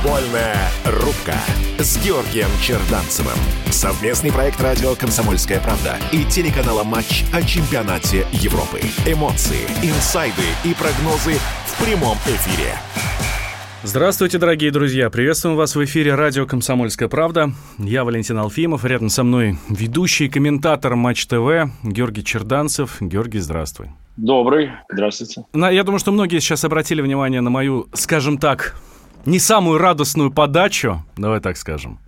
[0.00, 0.56] Футбольная
[0.86, 1.34] рубка
[1.78, 3.36] с Георгием Черданцевым.
[3.66, 8.80] Совместный проект радио «Комсомольская правда» и телеканала «Матч» о чемпионате Европы.
[9.06, 11.34] Эмоции, инсайды и прогнозы
[11.66, 12.72] в прямом эфире.
[13.82, 15.10] Здравствуйте, дорогие друзья!
[15.10, 17.52] Приветствуем вас в эфире радио «Комсомольская правда».
[17.76, 22.96] Я Валентин Алфимов, рядом со мной ведущий комментатор Матч ТВ Георгий Черданцев.
[23.00, 23.90] Георгий, здравствуй.
[24.16, 25.44] Добрый, здравствуйте.
[25.52, 28.76] Я думаю, что многие сейчас обратили внимание на мою, скажем так,
[29.26, 31.98] не самую радостную подачу, давай так скажем.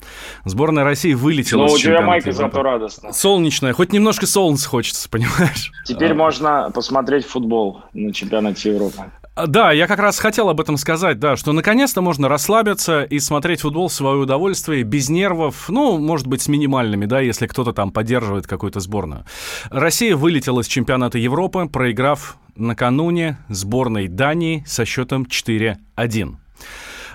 [0.44, 3.12] Сборная России вылетела Но с у тебя майка зато радостно.
[3.12, 5.72] Солнечная, хоть немножко солнца хочется, понимаешь?
[5.84, 6.14] Теперь а...
[6.14, 9.04] можно посмотреть футбол на чемпионате Европы.
[9.34, 13.18] А, да, я как раз хотел об этом сказать, да, что наконец-то можно расслабиться и
[13.18, 17.72] смотреть футбол в свое удовольствие, без нервов, ну, может быть, с минимальными, да, если кто-то
[17.72, 19.24] там поддерживает какую-то сборную.
[19.70, 26.36] Россия вылетела из чемпионата Европы, проиграв накануне сборной Дании со счетом 4-1.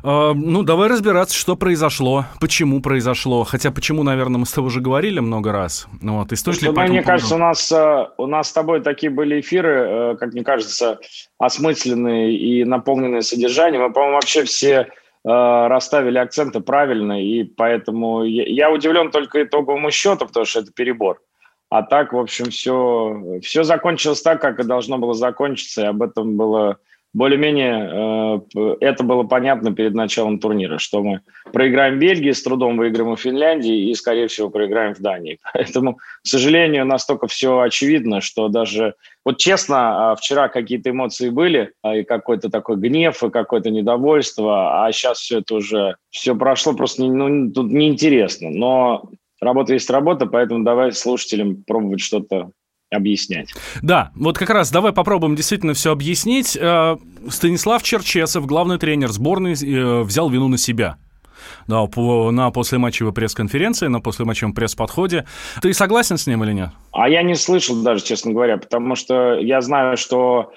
[0.04, 3.44] Uh, ну, давай разбираться, что произошло, почему произошло.
[3.44, 5.88] Хотя почему, наверное, мы с тобой уже говорили много раз.
[6.02, 9.10] Вот, и стоит что, ли мне кажется, у нас, э, у нас с тобой такие
[9.10, 11.00] были эфиры, э, как мне кажется,
[11.40, 13.84] осмысленные и наполненные содержанием.
[13.84, 14.88] Мы, по-моему, вообще все э,
[15.24, 21.22] расставили акценты правильно, и поэтому я, я удивлен только итоговому счету, потому что это перебор.
[21.70, 26.02] А так, в общем, все, все закончилось так, как и должно было закончиться, и об
[26.02, 26.78] этом было
[27.14, 33.10] более-менее э, это было понятно перед началом турнира, что мы проиграем Бельгии, с трудом выиграем
[33.10, 35.40] у Финляндии и, скорее всего, проиграем в Дании.
[35.54, 38.96] Поэтому, к сожалению, настолько все очевидно, что даже...
[39.26, 44.86] Вот честно, а, вчера какие-то эмоции были, а, и какой-то такой гнев, и какое-то недовольство,
[44.86, 45.96] а сейчас все это уже...
[46.10, 48.50] Все прошло просто ну, тут неинтересно.
[48.50, 49.10] Но
[49.42, 52.52] работа есть работа, поэтому давай слушателям пробовать что-то
[52.90, 53.54] объяснять.
[53.82, 56.58] Да, вот как раз давай попробуем действительно все объяснить.
[56.60, 56.98] Э,
[57.30, 60.98] Станислав Черчесов, главный тренер сборной, э, взял вину на себя.
[61.68, 65.26] Да, на послематчевой пресс-конференции, на послематчевом пресс-подходе.
[65.62, 66.70] Ты согласен с ним или нет?
[66.92, 70.52] А я не слышал даже, честно говоря, потому что я знаю, что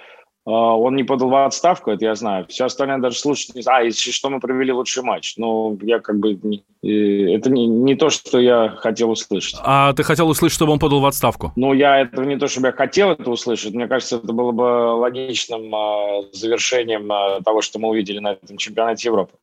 [0.45, 2.47] он не подал в отставку, это я знаю.
[2.49, 3.83] Все остальное даже слушать не знаю.
[3.83, 5.35] А, если что, мы провели лучший матч.
[5.37, 6.33] Ну, я как бы...
[6.83, 9.61] Это не, не то, что я хотел услышать.
[9.63, 11.53] А ты хотел услышать, чтобы он подал в отставку?
[11.57, 13.75] Ну, я этого не то, чтобы я хотел это услышать.
[13.75, 18.57] Мне кажется, это было бы логичным а, завершением а, того, что мы увидели на этом
[18.57, 19.35] чемпионате Европы.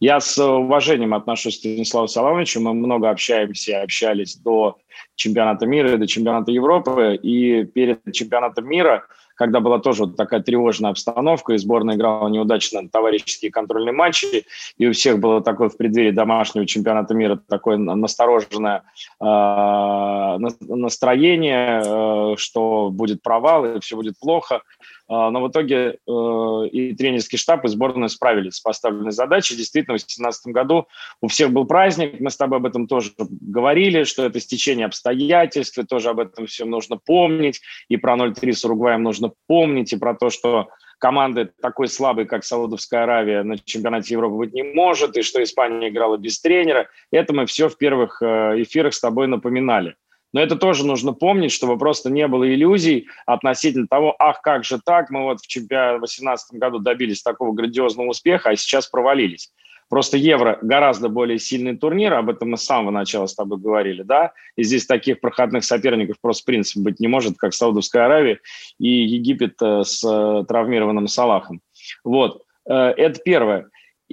[0.00, 2.60] Я с уважением отношусь к Станиславу Соломовичу.
[2.60, 4.78] Мы много общаемся общались до
[5.16, 7.18] чемпионата мира до чемпионата Европы.
[7.22, 9.06] И перед чемпионатом мира
[9.36, 14.46] когда была тоже вот такая тревожная обстановка, и сборная играла неудачно товарищеские контрольные матчи,
[14.78, 18.82] и у всех было такое в преддверии домашнего чемпионата мира такое настороженное
[19.20, 24.62] э, настроение, э, что будет провал, и все будет плохо.
[25.08, 29.56] А, но в итоге э, и тренерский штаб, и сборная справились с поставленной задачей.
[29.56, 30.86] Действительно, в 2017 году
[31.20, 35.78] у всех был праздник, мы с тобой об этом тоже говорили, что это стечение обстоятельств,
[35.78, 39.98] и тоже об этом всем нужно помнить, и про 0-3 с Уругваем нужно помнить, и
[39.98, 40.68] про то, что
[40.98, 45.88] команды такой слабой, как Саудовская Аравия, на чемпионате Европы быть не может, и что Испания
[45.88, 46.88] играла без тренера.
[47.12, 49.94] Это мы все в первых э, эфирах с тобой напоминали.
[50.36, 54.78] Но это тоже нужно помнить, чтобы просто не было иллюзий относительно того, ах, как же
[54.84, 59.50] так, мы вот в чемпионате 2018 году добились такого грандиозного успеха, а сейчас провалились.
[59.88, 64.02] Просто Евро гораздо более сильный турнир, об этом мы с самого начала с тобой говорили,
[64.02, 68.38] да, и здесь таких проходных соперников просто в принципе быть не может, как Саудовская Аравия
[68.78, 71.62] и Египет э, с э, травмированным Салахом.
[72.04, 73.70] Вот, э, это первое.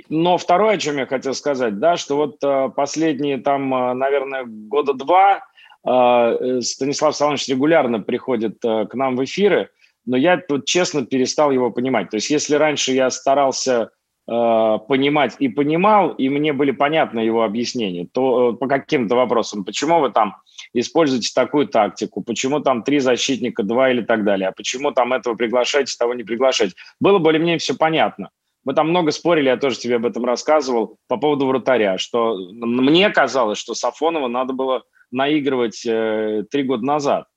[0.08, 3.70] Но второе, о чем я хотел сказать, да, что вот последние там,
[4.00, 5.44] наверное, года два
[5.84, 9.70] Станислав Салонович регулярно приходит э, к нам в эфиры,
[10.06, 12.10] но я тут честно перестал его понимать.
[12.10, 13.92] То есть если раньше я старался
[14.28, 20.00] э, понимать и понимал, и мне были понятны его объяснения, то по каким-то вопросам, почему
[20.00, 20.38] вы там
[20.74, 25.36] используете такую тактику, почему там три защитника, два или так далее, а почему там этого
[25.36, 26.76] приглашаете, того не приглашаете.
[27.02, 28.30] Было более-менее все понятно.
[28.64, 33.10] Мы там много спорили, я тоже тебе об этом рассказывал, по поводу вратаря, что мне
[33.10, 37.28] казалось, что Сафонова надо было наигрывать э, три года назад.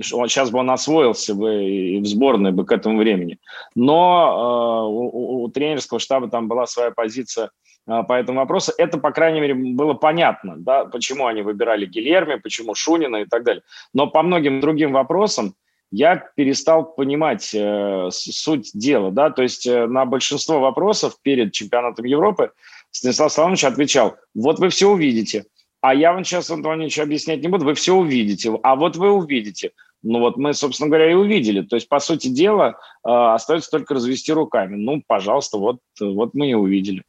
[0.00, 3.38] Сейчас бы он освоился бы и в сборной бы к этому времени.
[3.74, 7.50] Но э, у, у тренерского штаба там была своя позиция
[7.86, 8.72] э, по этому вопросу.
[8.78, 13.44] Это, по крайней мере, было понятно, да, почему они выбирали Гильерми, почему Шунина и так
[13.44, 13.62] далее.
[13.92, 15.54] Но по многим другим вопросам
[15.92, 22.06] я перестал понимать э, суть дела, да, то есть э, на большинство вопросов перед чемпионатом
[22.06, 22.50] Европы
[22.90, 25.44] Станислав Соломович отвечал, вот вы все увидите,
[25.82, 29.10] а я вам сейчас, Антон ничего объяснять не буду, вы все увидите, а вот вы
[29.10, 29.72] увидите.
[30.02, 31.62] Ну вот мы, собственно говоря, и увидели.
[31.62, 34.76] То есть, по сути дела, э, остается только развести руками.
[34.76, 37.02] Ну, пожалуйста, вот, вот мы и увидели.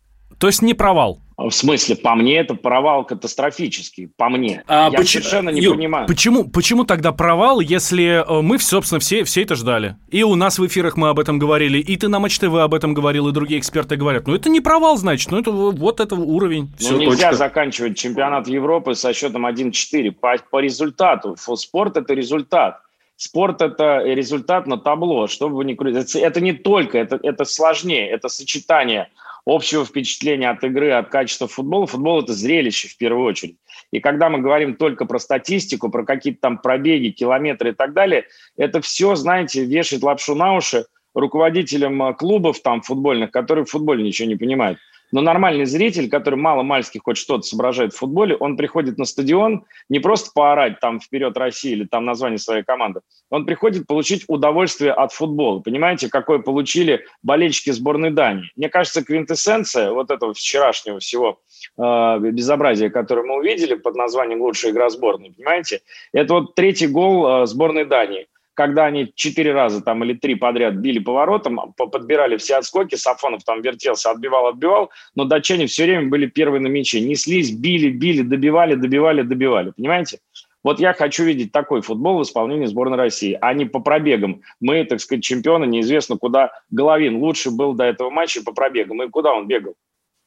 [0.43, 1.19] То есть не провал?
[1.37, 4.61] В смысле, по мне это провал катастрофический, по мне.
[4.67, 6.05] А Я почему, совершенно не Юр, понимаю.
[6.05, 9.95] Почему, почему тогда провал, если э, мы, собственно, все, все это ждали?
[10.09, 12.73] И у нас в эфирах мы об этом говорили, и ты на Матч ТВ об
[12.73, 14.27] этом говорил, и другие эксперты говорят.
[14.27, 16.63] Ну это не провал, значит, ну это вот это уровень.
[16.63, 17.35] Ну все, нельзя точка.
[17.35, 21.37] заканчивать чемпионат Европы со счетом 1-4 по, по результату.
[21.37, 22.81] Спорт– это результат.
[23.15, 26.21] Спорт– это результат на табло, чтобы вы не крутили.
[26.21, 29.07] Это не только, это, это сложнее, это сочетание–
[29.45, 31.85] общего впечатления от игры, от качества футбола.
[31.85, 33.57] Футбол– это зрелище в первую очередь.
[33.91, 38.25] И когда мы говорим только про статистику, про какие-то там пробеги, километры и так далее,
[38.57, 44.03] это все, знаете, вешает лапшу на уши руководителям э, клубов там футбольных, которые в футболе
[44.03, 44.79] ничего не понимают.
[45.13, 49.99] Но нормальный зритель, который мало-мальски хоть что-то соображает в футболе, он приходит на стадион не
[49.99, 55.13] просто поорать там вперед России или там название своей команды, он приходит получить удовольствие от
[55.13, 55.59] футбола.
[55.59, 58.49] Понимаете, какое получили болельщики сборной Дании.
[58.55, 61.39] Мне кажется, квинтэссенция вот этого вчерашнего всего
[61.77, 65.81] э, безобразия, которое мы увидели под названием «Лучшая игра сборной», понимаете,
[66.11, 70.75] это вот третий гол э, сборной Дании когда они четыре раза там или три подряд
[70.75, 76.27] били поворотом, подбирали все отскоки, Сафонов там вертелся, отбивал, отбивал, но датчане все время были
[76.27, 80.19] первые на мяче, неслись, били, били, добивали, добивали, добивали, понимаете?
[80.63, 84.41] Вот я хочу видеть такой футбол в исполнении сборной России, а не по пробегам.
[84.61, 86.51] Мы, так сказать, чемпионы, неизвестно куда.
[86.71, 89.03] Головин лучше был до этого матча по пробегам.
[89.03, 89.75] И куда он бегал?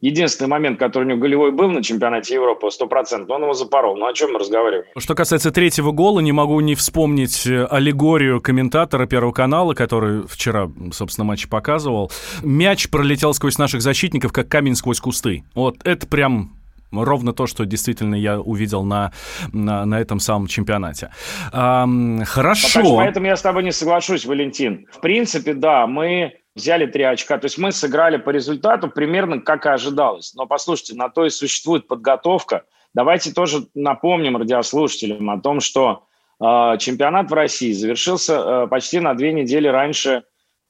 [0.01, 3.97] Единственный момент, который у него голевой был на чемпионате Европы, 100%, он его запорол.
[3.97, 4.85] Ну о чем мы разговариваем?
[4.97, 10.71] Что касается третьего гола, не могу не вспомнить э, аллегорию комментатора Первого канала, который вчера,
[10.93, 12.11] собственно, матч показывал.
[12.43, 15.45] Мяч пролетел сквозь наших защитников, как камень сквозь кусты.
[15.55, 16.57] Вот это прям
[16.93, 19.13] ровно то, что действительно я увидел на,
[19.53, 21.11] на, на этом самом чемпионате.
[21.53, 21.87] А,
[22.25, 22.97] хорошо.
[22.97, 24.87] Поэтому я с тобой не соглашусь, Валентин.
[24.93, 27.39] В принципе, да, мы взяли три очка.
[27.39, 30.35] То есть мы сыграли по результату примерно как и ожидалось.
[30.35, 32.65] Но послушайте, на то и существует подготовка.
[32.95, 36.07] Давайте тоже напомним радиослушателям о том, что
[36.41, 40.23] э, чемпионат в России завершился э, почти на две недели раньше,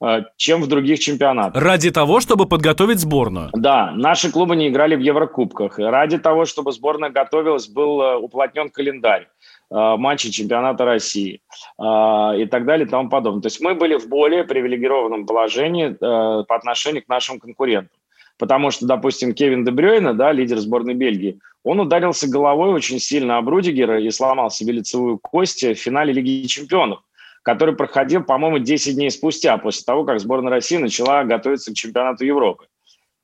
[0.05, 1.62] э, чем в других чемпионатах.
[1.62, 3.50] Ради того, чтобы подготовить сборную?
[3.53, 5.79] Да, наши клубы не играли в Еврокубках.
[5.79, 9.29] Ради того, чтобы сборная готовилась, был э, уплотнен календарь.
[9.68, 11.40] Э, матчей чемпионата России
[11.76, 13.42] э, и так далее и тому подобное.
[13.42, 17.98] То есть мы были в более привилегированном положении э, по отношению к нашим конкурентам.
[18.38, 23.48] Потому что, допустим, Кевин Дебрёйна, да, лидер сборной Бельгии, он ударился головой очень сильно об
[23.48, 27.00] Рудигера и сломал себе лицевую кость в финале Лиги чемпионов,
[27.42, 32.24] который проходил, по-моему, 10 дней спустя, после того, как сборная России начала готовиться к чемпионату
[32.24, 32.66] Европы.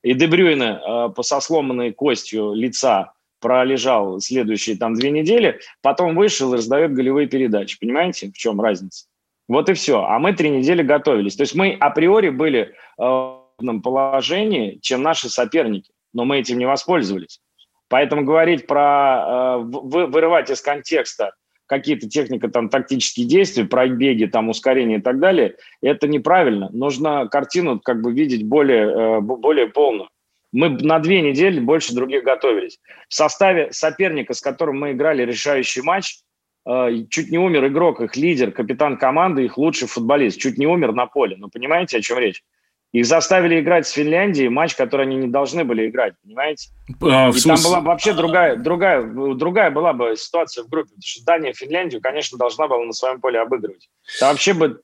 [0.03, 3.13] И Дебрюйна со сломанной костью лица
[3.43, 7.79] пролежал следующие там две недели, потом вышел и раздает голевые передачи.
[7.79, 9.07] Понимаете, в чем разница?
[9.49, 10.05] Вот и все.
[10.05, 11.37] А мы три недели готовились.
[11.37, 16.59] То есть мы априори были э, в одном положении, чем наши соперники, но мы этим
[16.59, 17.41] не воспользовались.
[17.89, 21.33] Поэтому говорить про э, вырывать из контекста
[21.67, 26.69] какие-то техника там тактические действия, пробеги, там ускорение и так далее, это неправильно.
[26.71, 30.09] Нужно картину как бы видеть более, э, более полную.
[30.53, 32.79] Мы на две недели больше других готовились.
[33.09, 36.19] В составе соперника, с которым мы играли решающий матч,
[36.67, 40.39] э, чуть не умер игрок, их лидер, капитан команды, их лучший футболист.
[40.39, 41.37] Чуть не умер на поле.
[41.39, 42.43] Ну, понимаете, о чем речь?
[42.93, 46.69] Их заставили играть с Финляндией матч, который они не должны были играть, понимаете?
[47.01, 51.25] А, и там была вообще другая, другая, другая была бы ситуация в группе, потому что
[51.25, 53.89] Дания Финляндию, конечно, должна была на своем поле обыгрывать.
[54.21, 54.79] Да вообще бы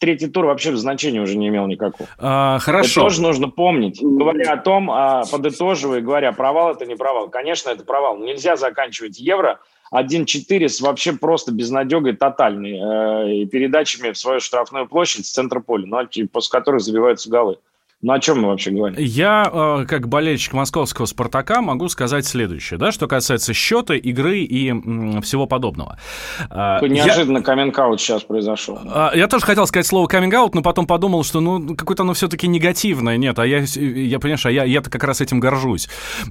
[0.00, 2.08] третий тур вообще значения уже не имел никакого.
[2.18, 3.02] А, хорошо.
[3.02, 4.00] Это тоже нужно помнить.
[4.02, 7.28] Говоря о том, а, подытоживая, говоря, провал это не провал.
[7.30, 8.18] Конечно, это провал.
[8.18, 9.60] Нельзя заканчивать Евро
[9.92, 15.60] 1-4 с вообще просто безнадегой тотальной э, и передачами в свою штрафную площадь с центра
[15.60, 17.58] поля, ну, после которых забиваются голы.
[18.06, 18.96] Ну о чем мы вообще говорим?
[19.00, 24.68] Я, э, как болельщик московского «Спартака», могу сказать следующее, да, что касается счета, игры и
[24.68, 25.98] м, всего подобного.
[26.48, 27.42] Э, неожиданно я...
[27.42, 28.78] каминг-аут сейчас произошел.
[28.84, 32.46] Э, я тоже хотел сказать слово каминг-аут, но потом подумал, что ну какое-то оно все-таки
[32.46, 33.16] негативное.
[33.16, 35.88] Нет, а я, я понимаешь, а я, я-то как раз этим горжусь.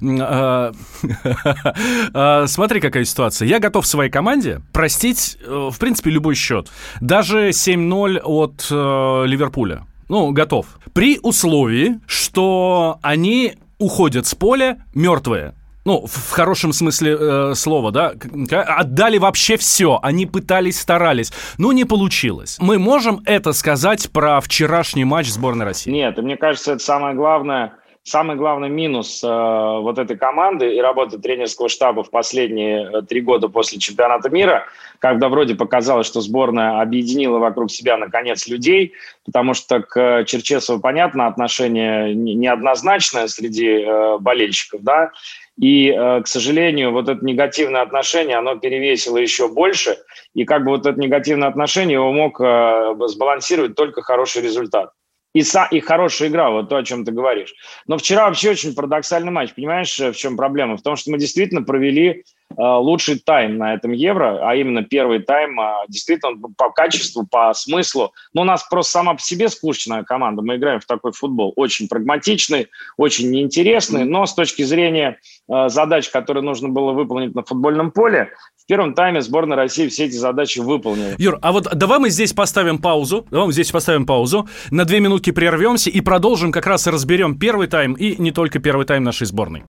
[2.46, 3.48] Смотри, какая ситуация.
[3.48, 6.70] Я готов своей команде простить, в принципе, любой счет.
[7.02, 9.84] Даже 7-0 от Ливерпуля.
[10.08, 10.66] Ну, готов.
[10.92, 15.54] При условии, что они уходят с поля мертвые.
[15.84, 18.12] Ну, в хорошем смысле э, слова, да?
[18.50, 20.00] Отдали вообще все.
[20.02, 21.32] Они пытались, старались.
[21.58, 22.56] Но не получилось.
[22.60, 25.92] Мы можем это сказать про вчерашний матч сборной России?
[25.92, 27.74] Нет, мне кажется, это самое главное
[28.06, 33.20] самый главный минус э, вот этой команды и работы тренерского штаба в последние э, три
[33.20, 34.64] года после чемпионата мира,
[35.00, 38.92] когда вроде показалось, что сборная объединила вокруг себя наконец людей,
[39.24, 45.10] потому что к Черчесову понятно отношение неоднозначное среди э, болельщиков, да,
[45.58, 49.98] и, э, к сожалению, вот это негативное отношение, оно перевесило еще больше,
[50.32, 54.90] и как бы вот это негативное отношение его мог э, сбалансировать только хороший результат
[55.36, 57.54] и, са, и хорошая игра, вот то, о чем ты говоришь.
[57.86, 59.52] Но вчера вообще очень парадоксальный матч.
[59.54, 60.78] Понимаешь, в чем проблема?
[60.78, 62.22] В том, что мы действительно провели э,
[62.56, 68.14] лучший тайм на этом Евро, а именно первый тайм, э, действительно по качеству, по смыслу.
[68.32, 70.40] Но у нас просто сама по себе скучная команда.
[70.40, 71.52] Мы играем в такой футбол.
[71.56, 75.18] Очень прагматичный, очень неинтересный, но с точки зрения
[75.50, 78.30] э, задач, которые нужно было выполнить на футбольном поле,
[78.66, 81.14] в первом тайме сборная России все эти задачи выполнила.
[81.18, 84.98] Юр, а вот давай мы здесь поставим паузу, давай мы здесь поставим паузу, на две
[84.98, 89.04] минутки прервемся и продолжим как раз и разберем первый тайм и не только первый тайм
[89.04, 89.62] нашей сборной.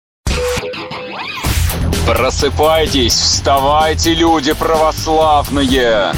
[2.06, 6.12] Просыпайтесь, вставайте, люди православные!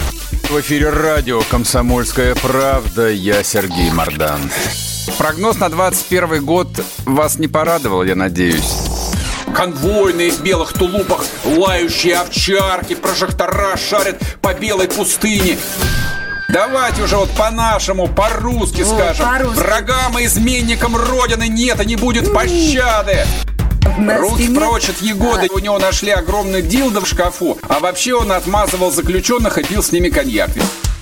[0.50, 3.08] В эфире радио «Комсомольская правда».
[3.08, 4.40] Я Сергей Мордан.
[5.16, 6.68] Прогноз на 21 год
[7.06, 8.85] вас не порадовал, я надеюсь
[9.54, 15.58] конвойные в белых тулупах, лающие овчарки, прожектора шарят по белой пустыне.
[16.48, 19.26] Давайте уже вот по-нашему, по-русски О, скажем.
[19.26, 23.26] По Врагам и изменникам Родины нет и не будет пощады.
[24.18, 25.48] Руки прочь от Егоды.
[25.52, 27.58] У него нашли огромный дилдо в шкафу.
[27.68, 30.50] А вообще он отмазывал заключенных и пил с ними коньяк.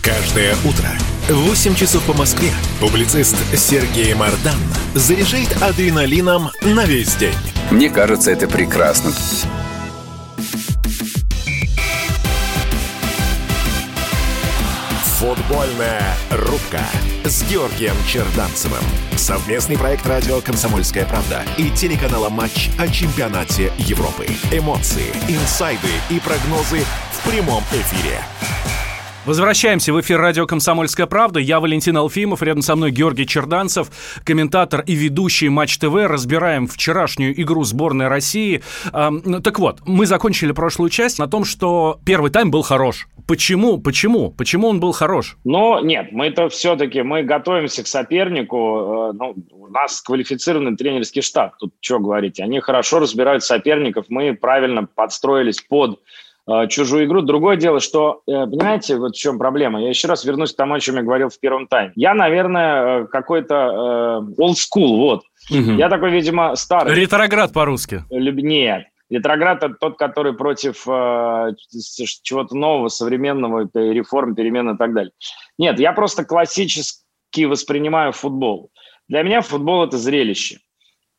[0.03, 0.89] Каждое утро
[1.29, 2.51] 8 часов по Москве
[2.81, 4.59] публицист Сергей Мардан
[4.93, 7.35] заряжает адреналином на весь день.
[7.71, 9.11] Мне кажется, это прекрасно.
[15.19, 16.83] Футбольная рубка
[17.25, 18.85] с Георгием Черданцевым.
[19.17, 24.27] Совместный проект радио «Комсомольская правда» и телеканала «Матч» о чемпионате Европы.
[24.53, 28.21] Эмоции, инсайды и прогнозы в прямом эфире.
[29.27, 31.41] Возвращаемся в эфир радио «Комсомольская правда».
[31.41, 33.89] Я Валентин Алфимов, рядом со мной Георгий Черданцев,
[34.23, 35.95] комментатор и ведущий Матч ТВ.
[35.95, 38.63] Разбираем вчерашнюю игру сборной России.
[38.93, 43.09] Ну, так вот, мы закончили прошлую часть на том, что первый тайм был хорош.
[43.27, 43.79] Почему?
[43.79, 44.31] Почему?
[44.31, 45.39] Почему он был хорош?
[45.45, 48.57] Ну, нет, мы это все-таки, мы готовимся к сопернику.
[48.59, 51.57] Э, ну, у нас квалифицированный тренерский штаб.
[51.59, 52.41] Тут что говорить?
[52.41, 54.05] Они хорошо разбирают соперников.
[54.11, 55.99] Мы правильно подстроились под
[56.47, 57.23] Э, чужую игру.
[57.23, 59.81] Другое дело, что, э, понимаете, вот в чем проблема.
[59.81, 61.93] Я еще раз вернусь к тому, о чем я говорил в первом тайме.
[61.97, 65.23] Я, наверное, э, какой-то э, old school, вот.
[65.51, 65.73] Угу.
[65.79, 66.95] Я такой, видимо, старый.
[66.95, 68.05] Ретроград по-русски.
[68.11, 68.85] Нет.
[69.11, 71.53] Ретроград– это тот, который против э,
[72.23, 75.13] чего-то нового, современного, реформ, перемен и так далее.
[75.59, 78.71] Нет, я просто классически воспринимаю футбол.
[79.09, 80.59] Для меня футбол– это зрелище.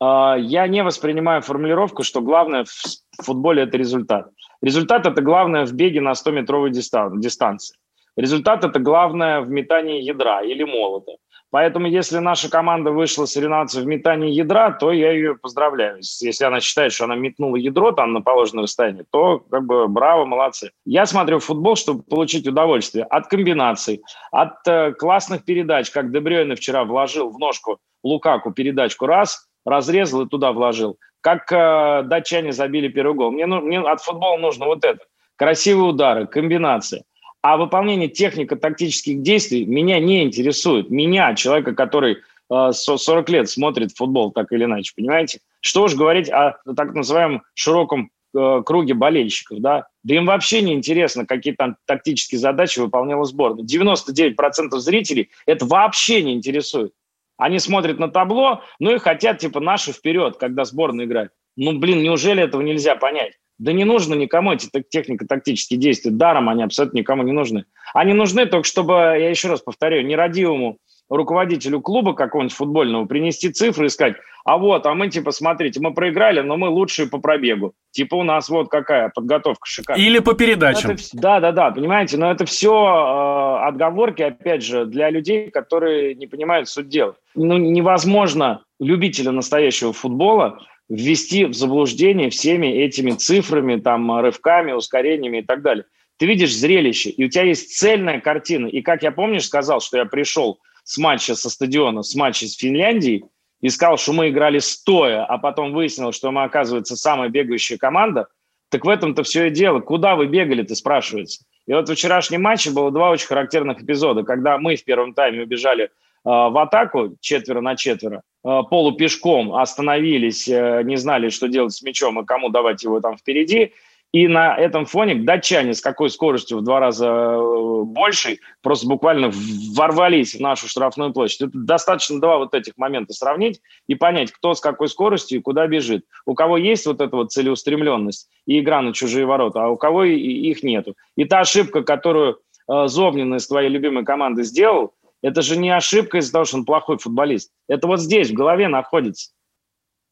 [0.02, 4.30] Э, я не воспринимаю формулировку, что главное в футболе– это результат.
[4.66, 7.78] Результат– это главное в беге на 100-метровой дистанции.
[8.18, 11.12] Результат– это главное в метании ядра или молота.
[11.52, 16.00] Поэтому если наша команда вышла соревноваться в метании ядра, то я ее поздравляю.
[16.02, 20.26] Если она считает, что она метнула ядро там на положенное расстояние, то как бы браво,
[20.26, 20.72] молодцы.
[20.84, 26.86] Я смотрю футбол, чтобы получить удовольствие от комбинаций, от э, классных передач, как Дебрёйне вчера
[26.86, 33.16] вложил в ножку Лукаку передачку раз, разрезал и туда вложил как э, датчане забили первый
[33.16, 33.32] гол.
[33.32, 35.00] Мне, ну, мне от футбола нужно вот это.
[35.38, 37.04] Красивые удары, комбинации.
[37.42, 40.92] А выполнение технико-тактических действий меня не интересует.
[40.92, 42.18] Меня, человека, который
[42.52, 45.40] э, 40 лет смотрит футбол так или иначе, понимаете?
[45.62, 49.88] Что уж говорить о так называемом широком э, круге болельщиков, да?
[50.04, 53.66] Да им вообще не интересно, какие там тактические задачи выполняла сборная.
[53.66, 54.36] 99%
[54.78, 56.92] зрителей это вообще не интересует.
[57.38, 61.32] Они смотрят на табло, ну и хотят, типа, наши вперед, когда сборная играет.
[61.58, 63.34] Ну, блин, неужели этого нельзя понять?
[63.58, 66.12] Да не нужно никому эти технико-тактические действия.
[66.12, 67.66] Даром они абсолютно никому не нужны.
[67.94, 70.78] Они нужны только, чтобы, я еще раз повторяю, нерадивому
[71.10, 75.94] руководителю клуба какого-нибудь футбольного принести цифры и сказать, а вот, а мы типа, смотрите, мы
[75.94, 77.74] проиграли, но мы лучшие по пробегу.
[77.92, 80.06] Типа у нас вот какая подготовка шикарная.
[80.06, 80.92] Или по передачам.
[80.92, 86.14] Это, да, да, да, понимаете, но это все э, отговорки, опять же, для людей, которые
[86.14, 87.16] не понимают суть дела.
[87.34, 90.60] Ну, невозможно любителя настоящего футбола
[90.90, 95.86] ввести в заблуждение всеми этими цифрами, там, рывками, ускорениями и так далее.
[96.18, 98.68] Ты видишь зрелище, и у тебя есть цельная картина.
[98.68, 102.56] И как я, помнишь, сказал, что я пришел с матча со стадиона, с матча с
[102.56, 103.26] Финляндией,
[103.60, 108.28] и сказал, что мы играли стоя, а потом выяснил, что мы, оказывается, самая бегающая команда,
[108.70, 109.80] так в этом-то все и дело.
[109.80, 111.44] Куда вы бегали-то, спрашивается.
[111.68, 115.44] И вот в вчерашнем матче было два очень характерных эпизода, когда мы в первом тайме
[115.44, 115.90] убежали э,
[116.24, 122.20] в атаку четверо на четверо, э, полупешком остановились, э, не знали, что делать с мячом
[122.20, 123.74] и кому давать его там впереди,
[124.16, 129.30] и на этом фоне датчане с какой скоростью в два раза э, большей просто буквально
[129.76, 131.42] ворвались в нашу штрафную площадь.
[131.42, 135.68] Это достаточно два вот этих момента сравнить и понять, кто с какой скоростью и куда
[135.68, 136.06] бежит.
[136.26, 140.06] У кого есть вот эта вот целеустремленность и игра на чужие ворота, а у кого
[140.06, 140.96] их нету.
[141.18, 144.94] И та ошибка, которую э, Зовнин из твоей любимой команды сделал,
[145.24, 147.52] это же не ошибка из-за того, что он плохой футболист.
[147.68, 149.32] Это вот здесь, в голове находится.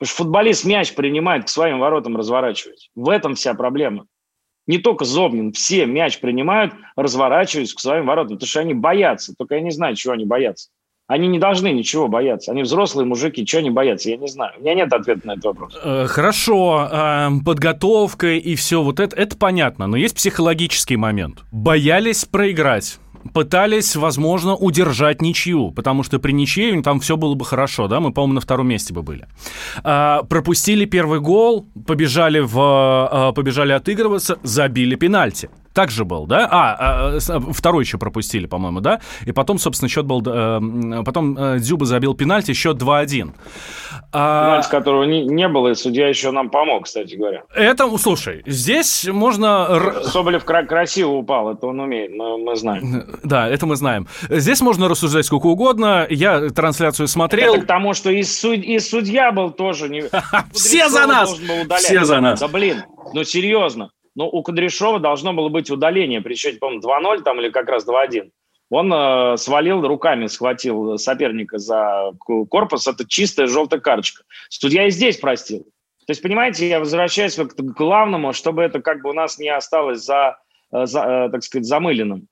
[0.04, 2.90] Потому что футболист мяч принимает к своим воротам разворачивать.
[2.94, 4.06] В этом вся проблема.
[4.68, 8.36] Не только Зобнин, все мяч принимают, разворачиваются к своим воротам.
[8.36, 9.34] Потому что они боятся.
[9.38, 10.72] Только я не знаю, чего они боятся.
[11.08, 12.52] Они не должны ничего бояться.
[12.52, 14.52] Они взрослые мужики, чего они боятся, я не знаю.
[14.58, 15.80] У меня нет ответа на этот вопрос.
[15.82, 21.44] Э, хорошо, э, подготовка и все вот это, это понятно, но есть психологический момент.
[21.50, 23.00] Боялись проиграть
[23.34, 28.12] пытались, возможно, удержать ничью, потому что при ничьей там все было бы хорошо, да, мы,
[28.12, 29.28] по-моему, на втором месте бы были.
[29.84, 35.50] А, пропустили первый гол, побежали, в, а, побежали отыгрываться, забили пенальти.
[35.74, 36.48] Так же был, да?
[36.52, 39.02] А, а второй еще пропустили, по-моему, да?
[39.26, 40.22] И потом, собственно, счет был...
[40.26, 43.32] Э, потом э, Дзюба забил пенальти, счет 2-1.
[44.12, 44.46] А...
[44.46, 47.44] Пенальти, которого не, не было, и судья еще нам помог, кстати говоря.
[47.56, 50.02] Это, слушай, здесь можно...
[50.04, 53.06] Соболев красиво упал, это он умеет, мы, мы знаем.
[53.24, 54.08] Да, это мы знаем.
[54.30, 56.06] Здесь можно рассуждать сколько угодно.
[56.10, 57.56] Я трансляцию смотрел.
[57.56, 58.58] Это к тому, что и, суд...
[58.58, 59.90] и судья был тоже...
[59.90, 60.04] Не...
[60.54, 61.34] Все за нас!
[61.78, 62.40] Все за нас!
[62.40, 63.90] Да блин, ну серьезно.
[64.16, 67.88] Но у Кудряшова должно было быть удаление при счете, по-моему, 2-0 там или как раз
[67.88, 68.30] 2-1.
[68.70, 72.12] Он э, свалил руками, схватил соперника за
[72.50, 72.88] корпус.
[72.88, 74.24] Это чистая желтая карточка.
[74.50, 75.66] Судья и здесь простил.
[76.06, 80.04] То есть, понимаете, я возвращаюсь к главному, чтобы это как бы у нас не осталось
[80.04, 80.38] за,
[80.72, 82.28] э, за э, так сказать, замыленным.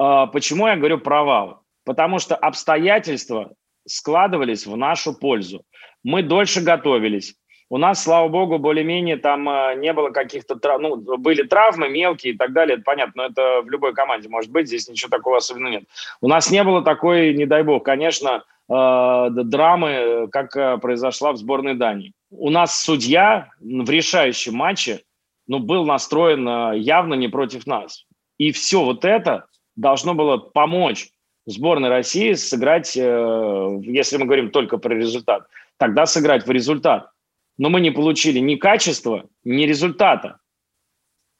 [0.00, 1.62] Э, почему я говорю провал?
[1.84, 3.52] Потому что обстоятельства
[3.86, 5.62] складывались в нашу пользу.
[6.04, 7.34] Мы дольше готовились.
[7.70, 12.32] У нас, слава богу, более-менее там э, не было каких-то травм, ну, были травмы мелкие
[12.32, 15.36] и так далее, это понятно, но это в любой команде может быть, здесь ничего такого
[15.36, 15.84] особенного нет.
[16.22, 21.36] У нас не было такой, не дай бог, конечно, э, драмы, как э, произошла в
[21.36, 22.12] сборной Дании.
[22.30, 25.02] У нас судья в решающем матче
[25.46, 28.06] ну, был настроен явно не против нас.
[28.38, 31.10] И все вот это должно было помочь
[31.46, 35.46] сборной России сыграть, если мы говорим только про результат,
[35.78, 37.10] тогда сыграть в результат
[37.58, 40.38] но мы не получили ни качества, ни результата.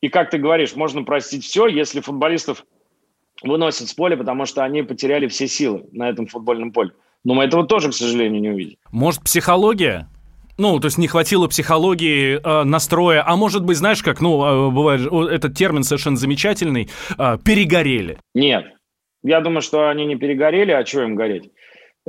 [0.00, 2.64] И как ты говоришь, можно простить все, если футболистов
[3.42, 6.90] выносят с поля, потому что они потеряли все силы на этом футбольном поле.
[7.24, 8.76] Но мы этого тоже, к сожалению, не увидим.
[8.90, 10.08] Может, психология?
[10.56, 14.70] Ну, то есть не хватило психологии, э, настроя, а может быть, знаешь, как, ну, э,
[14.72, 15.00] бывает,
[15.30, 18.18] этот термин совершенно замечательный, э, перегорели.
[18.34, 18.66] Нет,
[19.22, 21.52] я думаю, что они не перегорели, а чего им гореть?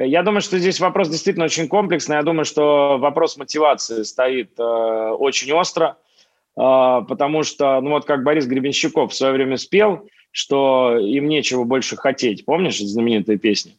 [0.02, 2.16] Я думаю, что здесь вопрос действительно очень комплексный.
[2.16, 5.98] Я думаю, что вопрос мотивации стоит э, очень остро,
[6.56, 11.66] э, потому что, ну вот как Борис Гребенщиков в свое время спел, что им нечего
[11.66, 12.46] больше хотеть.
[12.46, 13.74] Помнишь знаменитая песня?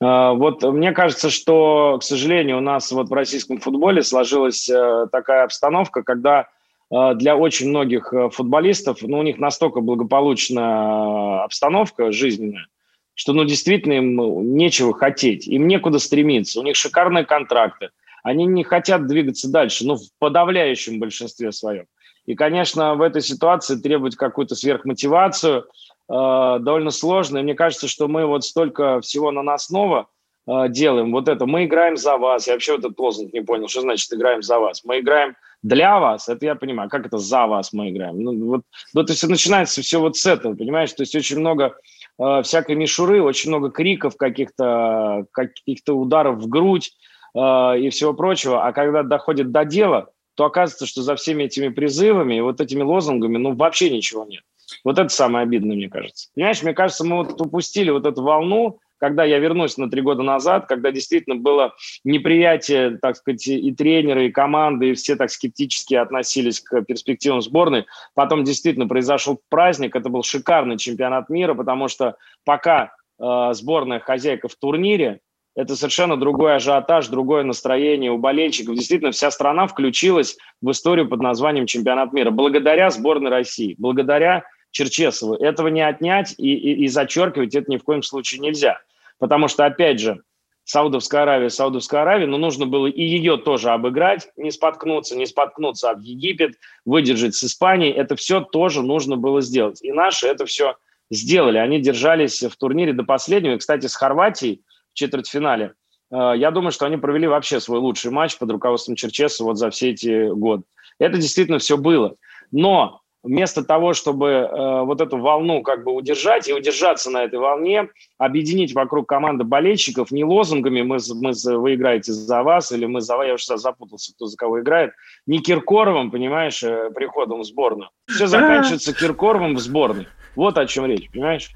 [0.00, 5.06] Э, вот мне кажется, что, к сожалению, у нас вот в российском футболе сложилась э,
[5.12, 6.48] такая обстановка, когда
[6.90, 12.66] э, для очень многих э, футболистов, ну, у них настолько благополучная обстановка жизненная,
[13.14, 17.90] что ну, действительно им ну, нечего хотеть, им некуда стремиться, у них шикарные контракты,
[18.22, 21.86] они не хотят двигаться дальше, ну, в подавляющем большинстве своем.
[22.24, 25.64] И, конечно, в этой ситуации требовать какую-то сверхмотивацию э,
[26.08, 27.38] довольно сложно.
[27.38, 30.06] И мне кажется, что мы вот столько всего на нас снова
[30.46, 31.10] э, делаем.
[31.10, 32.46] Вот это мы играем за вас.
[32.46, 34.84] Я вообще этот лозунг не понял, что значит играем за вас.
[34.84, 36.90] Мы играем для вас, это я понимаю.
[36.90, 38.20] Как это за вас мы играем?
[38.20, 38.62] Ну, вот,
[38.94, 40.92] вот то есть начинается все вот с этого, понимаешь?
[40.92, 41.76] То есть очень много
[42.18, 46.92] э, всякой мишуры, очень много криков, каких-то каких ударов в грудь
[47.34, 48.66] э, и всего прочего.
[48.66, 52.82] А когда доходит до дела, то оказывается, что за всеми этими призывами и вот этими
[52.82, 54.42] лозунгами, ну, вообще ничего нет.
[54.84, 56.28] Вот это самое обидное, мне кажется.
[56.34, 60.22] Понимаешь, мне кажется, мы вот упустили вот эту волну, когда я вернусь на три года
[60.22, 65.94] назад, когда действительно было неприятие, так сказать, и тренеры, и команды, и все так скептически
[65.94, 67.86] относились к перспективам сборной.
[68.14, 74.46] Потом действительно произошел праздник, это был шикарный чемпионат мира, потому что пока э, сборная хозяйка
[74.46, 75.18] в турнире,
[75.56, 78.76] это совершенно другой ажиотаж, другое настроение у болельщиков.
[78.76, 82.30] Действительно, вся страна включилась в историю под названием чемпионат мира.
[82.30, 85.34] Благодаря сборной России, благодаря Черчесову.
[85.34, 88.80] Этого не отнять и, и, и зачеркивать это ни в коем случае нельзя.
[89.18, 90.22] Потому что, опять же,
[90.64, 95.90] Саудовская Аравия, Саудовская Аравия, но нужно было и ее тоже обыграть, не споткнуться, не споткнуться
[95.90, 97.92] об Египет, выдержать с Испанией.
[97.92, 99.82] Это все тоже нужно было сделать.
[99.82, 100.76] И наши это все
[101.10, 101.58] сделали.
[101.58, 103.54] Они держались в турнире до последнего.
[103.54, 105.74] И, кстати, с Хорватией в четвертьфинале.
[106.12, 109.70] Э, я думаю, что они провели вообще свой лучший матч под руководством Черчеса вот за
[109.70, 110.62] все эти годы.
[110.98, 112.14] Это действительно все было.
[112.52, 117.38] Но вместо того, чтобы э, вот эту волну как бы удержать и удержаться на этой
[117.38, 123.00] волне, объединить вокруг команды болельщиков не лозунгами «мы, мы, «вы играете за вас» или «мы
[123.00, 124.92] за вас», я уже запутался, кто за кого играет,
[125.26, 127.90] не Киркоровым, понимаешь, э, приходом в сборную.
[128.08, 130.08] Все заканчивается Киркоровым в сборной.
[130.34, 131.50] Вот о чем речь, понимаешь?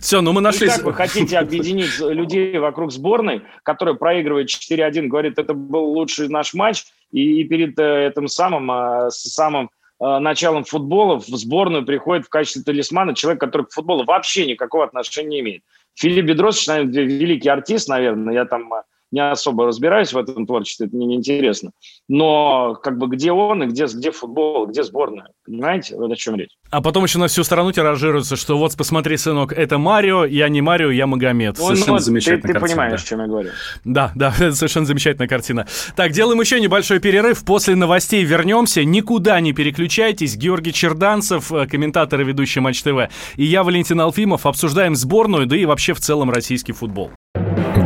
[0.00, 0.66] Все, ну мы нашли...
[0.66, 6.28] И как вы хотите объединить людей вокруг сборной, которая проигрывает 4-1, говорит, это был лучший
[6.28, 9.70] наш матч, и, и перед э, этим самым, э, самым
[10.02, 15.28] началом футбола в сборную приходит в качестве талисмана человек, который к футболу вообще никакого отношения
[15.28, 15.62] не имеет.
[15.94, 18.72] Филипп Бедросович, наверное, великий артист, наверное, я там
[19.12, 21.72] не особо разбираюсь в этом творчестве, это мне неинтересно.
[22.08, 25.28] Но как бы где он и где, где футбол, где сборная?
[25.44, 26.50] Понимаете, вот о чем речь.
[26.70, 30.62] А потом еще на всю страну тиражируется, что вот посмотри, сынок, это Марио, я не
[30.62, 31.58] Марио, я Магомед.
[31.58, 32.68] Ну, совершенно ну, замечательная ты, ты картина.
[32.68, 33.04] понимаешь, да.
[33.04, 33.50] о чем я говорю.
[33.84, 35.66] Да, да, это совершенно замечательная картина.
[35.94, 37.44] Так, делаем еще небольшой перерыв.
[37.44, 38.82] После новостей вернемся.
[38.84, 40.36] Никуда не переключайтесь.
[40.36, 43.10] Георгий Черданцев, э, комментатор и ведущий Матч ТВ.
[43.36, 47.10] И я, Валентин Алфимов, обсуждаем сборную, да и вообще в целом российский футбол.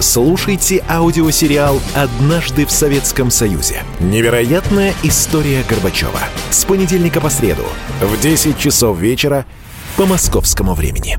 [0.00, 3.82] Слушайте аудиосериал «Однажды в Советском Союзе».
[4.00, 6.20] Невероятная история Горбачева.
[6.50, 7.64] С понедельника по среду
[8.00, 9.46] в 10 часов вечера
[9.96, 11.18] по московскому времени.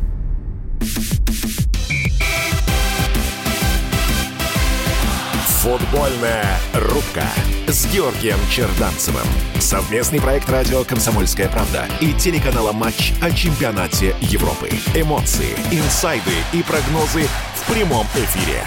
[5.62, 7.24] Футбольная рубка
[7.68, 9.28] с Георгием Черданцевым.
[9.60, 14.70] Совместный проект радио «Комсомольская правда» и телеканала «Матч» о чемпионате Европы.
[14.96, 17.28] Эмоции, инсайды и прогнозы
[17.62, 18.64] в прямом эфире.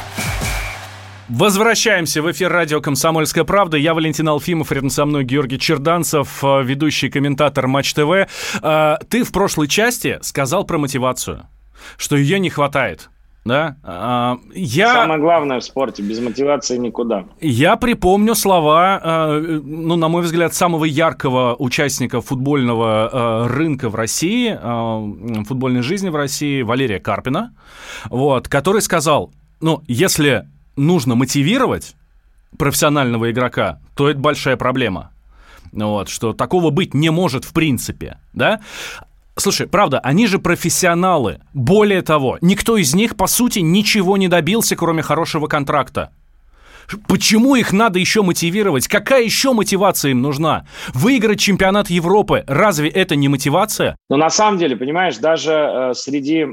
[1.29, 3.77] Возвращаемся в эфир радио «Комсомольская правда».
[3.77, 8.29] Я Валентин Алфимов, рядом со мной Георгий Черданцев, э, ведущий комментатор Матч ТВ.
[8.63, 11.49] Э, ты в прошлой части сказал про мотивацию,
[11.97, 13.09] что ее не хватает
[13.45, 13.77] да?
[13.83, 14.93] А, я...
[14.93, 17.25] Самое главное в спорте, без мотивации никуда.
[17.41, 23.95] Я припомню слова, а, ну, на мой взгляд, самого яркого участника футбольного а, рынка в
[23.95, 24.57] России,
[25.45, 27.53] футбольной жизни в России, Валерия Карпина,
[28.07, 29.31] вот, который сказал,
[29.61, 31.95] ну, если нужно мотивировать
[32.59, 35.11] профессионального игрока, то это большая проблема.
[35.73, 38.61] Вот, что такого быть не может в принципе, да?
[39.37, 41.40] Слушай, правда, они же профессионалы.
[41.53, 46.12] Более того, никто из них, по сути, ничего не добился, кроме хорошего контракта.
[47.09, 48.88] Почему их надо еще мотивировать?
[48.88, 50.66] Какая еще мотивация им нужна?
[50.92, 53.97] Выиграть чемпионат Европы, разве это не мотивация?
[54.09, 56.44] Но на самом деле, понимаешь, даже э, среди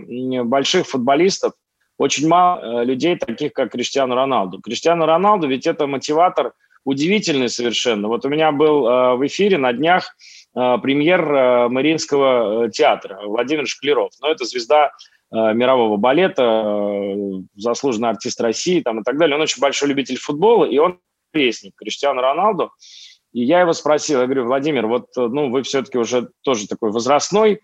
[0.43, 1.53] больших футболистов
[1.97, 4.59] очень мало э, людей, таких как Криштиану Роналду.
[4.59, 8.07] Криштиану Роналду ведь это мотиватор удивительный совершенно.
[8.07, 10.15] Вот у меня был э, в эфире на днях
[10.53, 14.11] премьер э, Мариинского э, театра Владимир Шклеров.
[14.21, 14.91] Но это звезда
[15.33, 17.15] мирового балета,
[17.55, 19.37] заслуженный артист России там, и так далее.
[19.37, 20.99] Он очень большой любитель футбола, и он
[21.31, 22.71] песник Криштиану Роналду.
[23.31, 27.53] И я его спросил, я говорю, Владимир, вот ну, вы все-таки уже тоже такой возрастной
[27.53, 27.59] э,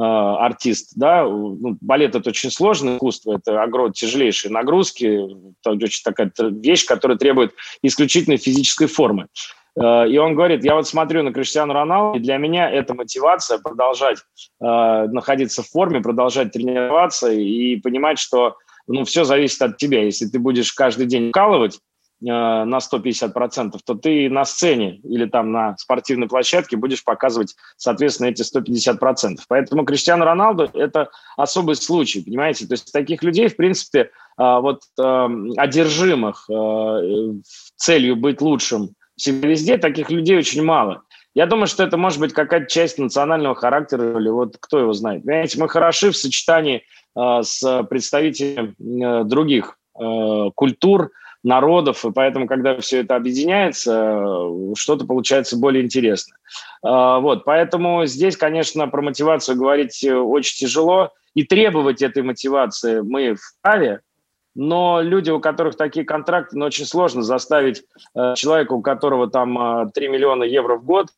[0.00, 5.20] артист, да, ну, балет это очень сложное искусство, это огромные, тяжелейшие нагрузки,
[5.60, 9.28] это очень такая вещь, которая требует исключительной физической формы.
[9.80, 13.58] Э, и он говорит, я вот смотрю на Криштиану Роналду, и для меня это мотивация
[13.58, 18.56] продолжать э, находиться в форме, продолжать тренироваться и понимать, что
[18.86, 20.02] ну, все зависит от тебя.
[20.04, 25.52] Если ты будешь каждый день вкалывать э, на 150%, то ты на сцене или там
[25.52, 29.38] на спортивной площадке будешь показывать, соответственно, эти 150%.
[29.48, 32.66] Поэтому Криштиану Роналду– это особый случай, понимаете?
[32.66, 37.32] То есть таких людей, в принципе, э, вот э, одержимых э,
[37.76, 38.90] целью быть лучшим–
[39.26, 41.02] везде таких людей очень мало.
[41.34, 45.24] Я думаю, что это может быть какая-то часть национального характера, или вот кто его знает.
[45.24, 46.84] Понимаете, мы хороши в сочетании
[47.16, 48.74] э, с представителями
[49.22, 51.10] э, других э, культур,
[51.44, 56.36] народов, и поэтому, когда все это объединяется, э, что-то получается более интересно.
[56.84, 63.34] Э, вот, поэтому здесь, конечно, про мотивацию говорить очень тяжело, и требовать этой мотивации мы
[63.34, 64.00] вправе,
[64.54, 67.84] но люди, у которых такие контракты, ну, очень сложно заставить
[68.14, 71.08] э, человека, у которого там э, 3 миллиона евро в год,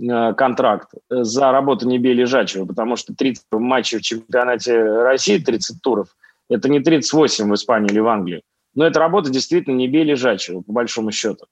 [0.00, 5.80] э, контракт за работу не бей лежачего, потому что 30 матчей в чемпионате России, 30
[5.80, 6.08] туров,
[6.48, 8.42] это не 38 в Испании или в Англии.
[8.74, 11.46] Но это работа действительно не бей лежачего, по большому счету.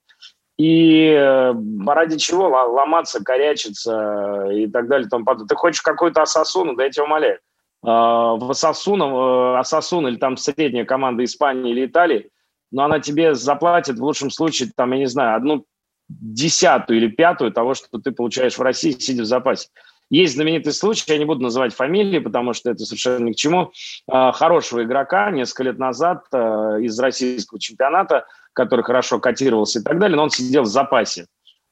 [0.57, 1.53] И э,
[1.87, 5.07] ради чего ломаться, корячиться и так далее.
[5.07, 7.39] Там, ты хочешь какую-то ассасуну, да я тебя умоляю.
[7.81, 12.29] А, в Асасуна, э, Асасун или там средняя команда Испании или Италии,
[12.71, 15.65] но она тебе заплатит в лучшем случае, там, я не знаю, одну
[16.09, 19.69] десятую или пятую того, что ты получаешь в России, сидя в запасе.
[20.09, 23.71] Есть знаменитый случай, я не буду называть фамилии, потому что это совершенно ни к чему,
[24.07, 29.99] а, хорошего игрока несколько лет назад э, из российского чемпионата, который хорошо котировался и так
[29.99, 31.27] далее, но он сидел в запасе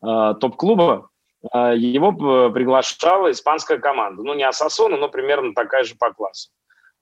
[0.06, 1.10] э, топ-клуба,
[1.54, 4.24] его приглашала испанская команда.
[4.24, 6.50] Ну, не Асасона, но примерно такая же по классу.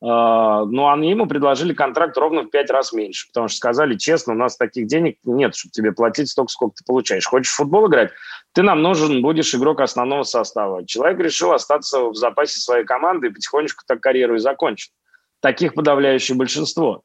[0.02, 4.34] А, но они ему предложили контракт ровно в пять раз меньше, потому что сказали честно,
[4.34, 7.26] у нас таких денег нет, чтобы тебе платить столько, сколько ты получаешь.
[7.26, 8.12] Хочешь в футбол играть?
[8.54, 10.86] Ты нам нужен, будешь игрок основного состава.
[10.86, 14.92] Человек решил остаться в запасе своей команды и потихонечку так карьеру и закончил.
[15.40, 17.02] Таких подавляющее большинство.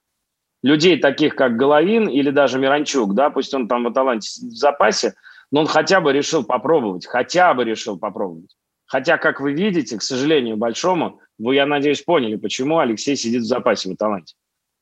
[0.63, 5.15] Людей таких, как Головин или даже Миранчук, да, пусть он там в Аталанте в запасе–
[5.51, 8.57] но он хотя бы решил попробовать, хотя бы решил попробовать.
[8.87, 13.47] Хотя, как вы видите, к сожалению большому, вы, я надеюсь, поняли, почему Алексей сидит в
[13.47, 14.35] запасе в Аталанте.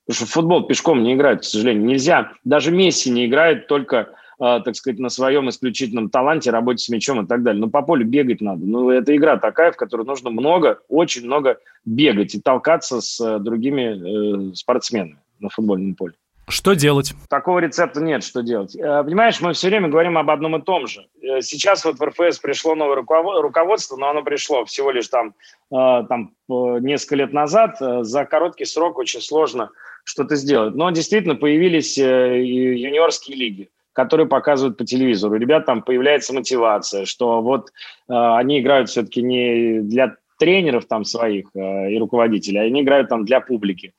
[0.06, 1.84] Потому что в футбол пешком не играют, к сожалению.
[1.84, 2.32] Нельзя.
[2.42, 7.22] Даже Месси не играет только, э, так сказать, на своем исключительном таланте, работе с мячом
[7.22, 7.60] и так далее.
[7.60, 8.64] Но по полю бегать надо.
[8.64, 13.38] Ну, это игра такая, в которой нужно много, очень много бегать и толкаться с э,
[13.38, 16.14] другими э, спортсменами на футбольном поле.
[16.48, 17.14] Что делать?
[17.28, 18.74] Такого рецепта нет, что делать.
[18.76, 21.06] Э, понимаешь, мы все время говорим об одном и том же.
[21.22, 25.34] Э, сейчас вот в РФС пришло новое руководство, но оно пришло всего лишь там,
[25.70, 27.76] э, там несколько лет назад.
[27.78, 29.70] За короткий срок очень сложно
[30.04, 30.74] что-то сделать.
[30.74, 35.34] Но действительно появились юниорские лиги которые показывают по телевизору.
[35.34, 37.70] Ребят, там появляется мотивация, что вот
[38.08, 43.08] э, они играют все-таки не для тренеров там своих э, и руководителей, а они играют
[43.08, 43.94] там для публики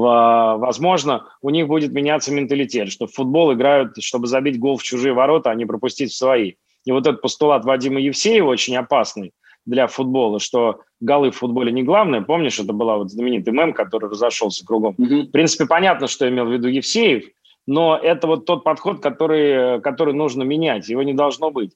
[0.00, 5.14] возможно, у них будет меняться менталитет, что в футбол играют, чтобы забить гол в чужие
[5.14, 6.54] ворота, а не пропустить в свои.
[6.84, 9.32] И вот этот постулат Вадима Евсеева очень опасный
[9.64, 12.20] для футбола, что голы в футболе не главное.
[12.20, 14.94] Помнишь, это была вот знаменитый мем, который разошелся кругом.
[14.98, 15.22] Mm-hmm.
[15.22, 17.24] В принципе, понятно, что имел в виду Евсеев,
[17.66, 21.72] но это вот тот подход, который, который нужно менять, его не должно быть.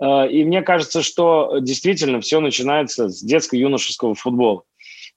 [0.00, 4.62] Э, и мне кажется, что действительно все начинается с детско-юношеского футбола.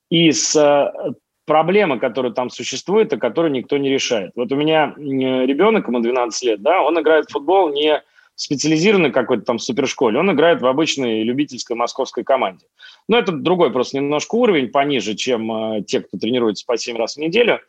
[0.09, 1.13] И с э,
[1.45, 4.31] проблема, которая там существует, и которую никто не решает.
[4.35, 8.01] Вот у меня ребенок, ему 12 лет, да, он играет в футбол не
[8.35, 12.65] в специализированной какой-то там супершколе, он играет в обычной любительской московской команде.
[13.07, 17.15] Но это другой просто немножко уровень, пониже, чем э, те, кто тренируется по 7 раз
[17.15, 17.59] в неделю, э,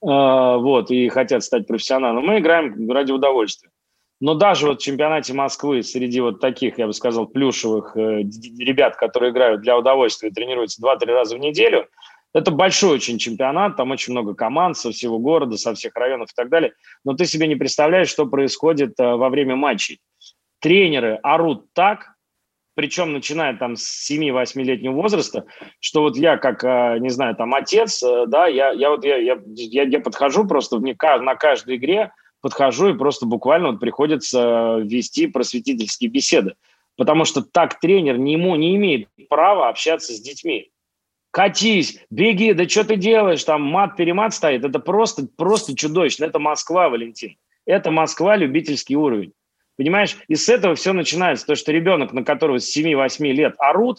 [0.00, 2.24] вот, и хотят стать профессионалом.
[2.24, 3.70] Мы играем ради удовольствия.
[4.18, 8.22] Но даже вот в чемпионате Москвы среди вот таких, я бы сказал, плюшевых э,
[8.58, 11.86] ребят, которые играют для удовольствия, тренируются 2-3 раза в неделю–
[12.36, 16.34] это большой очень чемпионат, там очень много команд со всего города, со всех районов и
[16.36, 16.74] так далее.
[17.02, 20.00] Но ты себе не представляешь, что происходит э, во время матчей.
[20.60, 22.12] Тренеры орут так,
[22.74, 25.46] причем начиная там с 7-8-летнего возраста,
[25.80, 29.16] что вот я как, э, не знаю, там отец, э, да, я, я вот я,
[29.16, 29.38] я,
[29.84, 36.10] я, подхожу просто в, на каждой игре, подхожу и просто буквально вот приходится вести просветительские
[36.10, 36.54] беседы.
[36.98, 40.70] Потому что так тренер не, ему, не имеет права общаться с детьми
[41.36, 46.88] катись, беги, да что ты делаешь, там мат-перемат стоит, это просто, просто чудовищно, это Москва,
[46.88, 49.34] Валентин, это Москва, любительский уровень.
[49.76, 53.98] Понимаешь, и с этого все начинается, то, что ребенок, на которого с 7-8 лет орут,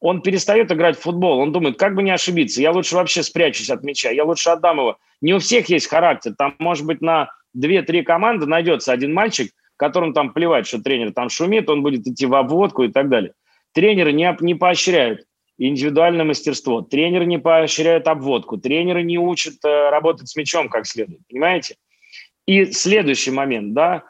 [0.00, 3.70] он перестает играть в футбол, он думает, как бы не ошибиться, я лучше вообще спрячусь
[3.70, 4.98] от мяча, я лучше отдам его.
[5.20, 10.12] Не у всех есть характер, там, может быть, на 2-3 команды найдется один мальчик, которому
[10.12, 13.32] там плевать, что тренер там шумит, он будет идти в обводку и так далее.
[13.74, 15.24] Тренеры не, не поощряют
[15.58, 16.82] индивидуальное мастерство.
[16.82, 21.76] Тренеры не поощряют обводку, тренеры не учат э, работать с мячом как следует, понимаете?
[22.46, 24.04] И следующий момент, да,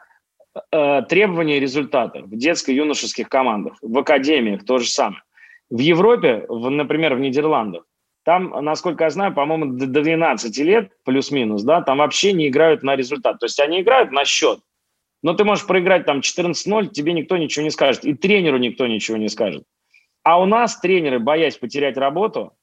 [0.71, 5.21] э, требования результата в детско-юношеских командах, в академиях то же самое.
[5.69, 7.83] В Европе, в, например, в Нидерландах,
[8.23, 12.95] там, насколько я знаю, по-моему, до 12 лет, плюс-минус, да, там вообще не играют на
[12.95, 13.39] результат.
[13.39, 14.59] То есть они играют на счет.
[15.21, 18.03] Но ты можешь проиграть там 14-0, тебе никто ничего не скажет.
[18.03, 19.63] И тренеру никто ничего не скажет.
[20.25, 22.53] А у нас тренеры, боясь потерять работу,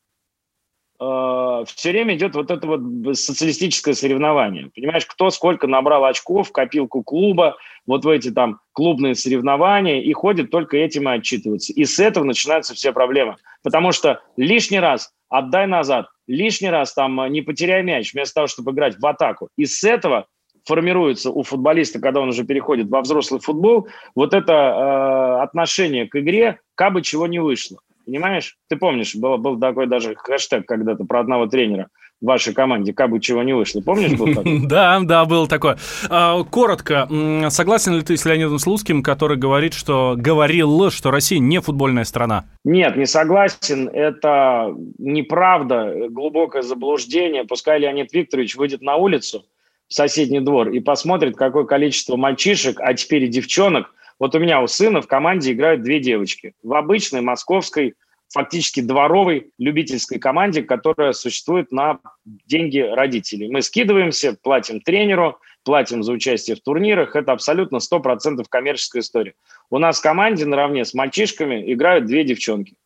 [0.98, 4.72] э, все время идет вот это вот социалистическое соревнование.
[4.75, 10.51] Понимаешь, кто сколько набрал очков копилку клуба, вот в эти там клубные соревнования, и ходит
[10.51, 11.72] только этим и отчитываться.
[11.72, 13.37] И с этого начинаются все проблемы.
[13.62, 18.72] Потому что лишний раз отдай назад, лишний раз там не потеряй мяч, вместо того, чтобы
[18.72, 19.51] играть в атаку.
[19.57, 20.27] И с этого
[20.64, 26.16] формируется у футболиста, когда он уже переходит во взрослый футбол, вот это э, отношение к
[26.16, 27.79] игре, как бы чего не вышло.
[28.07, 28.57] Понимаешь?
[28.68, 31.88] Ты помнишь, был, был такой даже хэштег когда-то про одного тренера
[32.20, 33.81] в вашей команде, как бы чего не вышло.
[33.81, 34.61] Помнишь, был такой?
[34.66, 35.75] Да, да, был такой.
[36.09, 37.09] А, коротко,
[37.51, 42.44] согласен ли ты с Леонидом Слуцким, который говорит, что говорил, что Россия не футбольная страна?
[42.64, 43.88] Нет, не согласен.
[43.88, 47.44] Это неправда, глубокое заблуждение.
[47.44, 49.44] Пускай Леонид Викторович выйдет на улицу,
[49.92, 53.94] в соседний двор, и посмотрит, какое количество мальчишек, а теперь и девчонок.
[54.18, 56.55] Вот у меня у сына в команде играют две девочки.
[56.62, 57.94] В обычной московской
[58.33, 63.50] фактически дворовой любительской команде, которая существует на деньги родителей.
[63.50, 67.14] Мы скидываемся, платим тренеру, платим за участие в турнирах.
[67.14, 69.35] Это абсолютно 100% коммерческая история.
[69.68, 72.76] У нас в команде наравне с мальчишками играют две девчонки.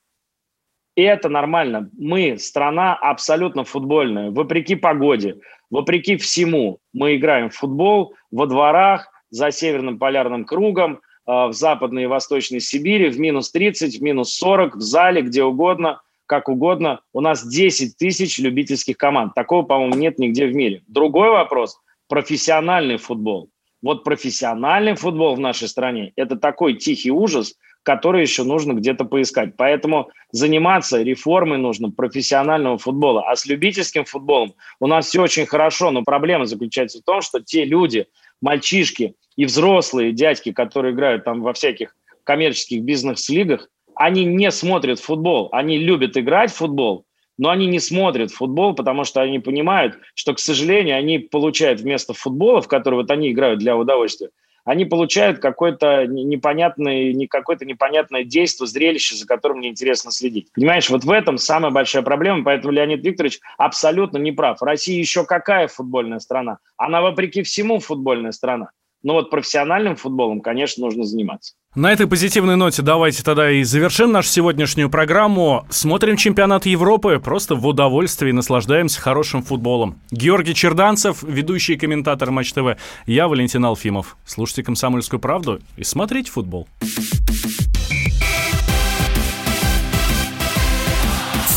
[0.97, 1.91] И это нормально.
[1.97, 4.31] Мы страна абсолютно футбольная.
[4.31, 5.37] Вопреки погоде,
[5.71, 12.05] вопреки всему, мы играем в футбол во дворах, за Северным полярным кругом, Э, в Западной
[12.05, 17.01] и Восточной Сибири в минус 30, в минус 40, в зале, где угодно, как угодно.
[17.13, 19.35] У нас 10 тысяч любительских команд.
[19.35, 20.83] Такого, по-моему, нет нигде в мире.
[20.87, 23.51] Другой вопрос– профессиональный футбол.
[23.83, 27.57] Вот профессиональный футбол в нашей стране– это такой тихий ужас,
[27.87, 29.57] который еще нужно где-то поискать.
[29.57, 33.31] Поэтому заниматься реформой нужно профессионального футбола.
[33.31, 37.39] А с любительским футболом у нас все очень хорошо, но проблема заключается в том, что
[37.39, 38.09] те люди,
[38.43, 41.95] мальчишки и взрослые дядьки, которые играют там во всяких
[42.25, 45.49] коммерческих бизнес-лигах, они не смотрят футбол.
[45.53, 47.07] Они любят играть в футбол,
[47.39, 52.15] но они не смотрят футбол, потому что они понимают, что, к сожалению, они получают вместо
[52.15, 54.31] футбола, в который вот они играют для удовольствия,
[54.67, 60.53] они получают какое-то непонятное, не какое-то непонятное действие, зрелище, за которым мне интересно следить.
[60.53, 64.61] Понимаешь, вот в этом самая большая проблема, поэтому Леонид Викторович абсолютно не прав.
[64.61, 66.59] Россия еще какая футбольная страна?
[66.77, 68.71] Она, вопреки всему, футбольная страна.
[69.05, 71.55] Но вот профессиональным футболом, конечно, нужно заниматься.
[71.77, 75.67] На этой позитивной ноте давайте тогда и завершим нашу сегодняшнюю программу.
[75.69, 80.01] Смотрим чемпионат Европы, просто в удовольствии наслаждаемся хорошим футболом.
[80.11, 82.79] Георгий Черданцев, ведущий комментатор Матч ТВ.
[83.05, 84.17] Я Валентин Алфимов.
[84.25, 86.67] Слушайте «Комсомольскую правду» и смотрите футбол.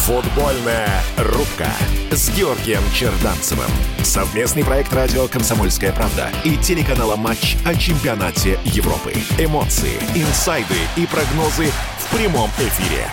[0.10, 1.68] Футбольная рубка
[2.10, 3.70] с Георгием Черданцевым.
[4.02, 9.14] Совместный проект радио «Комсомольская правда» и телеканала «Матч» о чемпионате Европы.
[9.38, 11.68] Эмоции, инсайды и прогнозы
[12.00, 13.08] в прямом эфире.